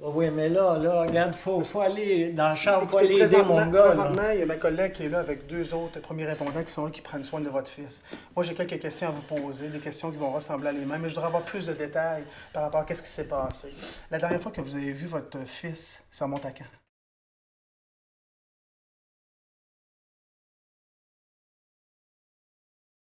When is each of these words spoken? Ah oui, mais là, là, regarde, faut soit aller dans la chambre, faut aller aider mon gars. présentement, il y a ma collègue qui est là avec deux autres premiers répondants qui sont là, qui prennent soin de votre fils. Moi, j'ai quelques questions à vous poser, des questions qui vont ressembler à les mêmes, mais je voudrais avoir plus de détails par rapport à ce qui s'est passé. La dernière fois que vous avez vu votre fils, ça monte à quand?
Ah 0.00 0.10
oui, 0.14 0.30
mais 0.30 0.48
là, 0.48 0.78
là, 0.78 1.02
regarde, 1.02 1.34
faut 1.34 1.64
soit 1.64 1.86
aller 1.86 2.30
dans 2.30 2.50
la 2.50 2.54
chambre, 2.54 2.88
faut 2.88 2.98
aller 2.98 3.20
aider 3.20 3.42
mon 3.42 3.66
gars. 3.66 3.82
présentement, 3.82 4.30
il 4.32 4.38
y 4.38 4.42
a 4.42 4.46
ma 4.46 4.54
collègue 4.54 4.92
qui 4.92 5.02
est 5.02 5.08
là 5.08 5.18
avec 5.18 5.48
deux 5.48 5.74
autres 5.74 5.98
premiers 5.98 6.24
répondants 6.24 6.62
qui 6.62 6.70
sont 6.70 6.84
là, 6.84 6.92
qui 6.92 7.00
prennent 7.00 7.24
soin 7.24 7.40
de 7.40 7.48
votre 7.48 7.68
fils. 7.68 8.04
Moi, 8.36 8.44
j'ai 8.44 8.54
quelques 8.54 8.78
questions 8.78 9.08
à 9.08 9.10
vous 9.10 9.22
poser, 9.22 9.70
des 9.70 9.80
questions 9.80 10.12
qui 10.12 10.16
vont 10.16 10.30
ressembler 10.30 10.68
à 10.68 10.72
les 10.72 10.86
mêmes, 10.86 11.02
mais 11.02 11.08
je 11.08 11.14
voudrais 11.14 11.26
avoir 11.26 11.42
plus 11.42 11.66
de 11.66 11.72
détails 11.72 12.22
par 12.52 12.62
rapport 12.62 12.84
à 12.88 12.94
ce 12.94 13.02
qui 13.02 13.08
s'est 13.08 13.26
passé. 13.26 13.74
La 14.08 14.18
dernière 14.18 14.40
fois 14.40 14.52
que 14.52 14.60
vous 14.60 14.76
avez 14.76 14.92
vu 14.92 15.06
votre 15.06 15.40
fils, 15.44 16.00
ça 16.12 16.28
monte 16.28 16.46
à 16.46 16.52
quand? 16.52 16.64